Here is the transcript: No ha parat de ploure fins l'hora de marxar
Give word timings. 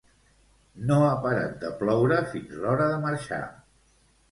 No 0.91 0.97
ha 1.07 1.11
parat 1.25 1.53
de 1.65 1.71
ploure 1.83 2.19
fins 2.33 2.59
l'hora 2.65 2.91
de 2.95 2.99
marxar 3.07 3.41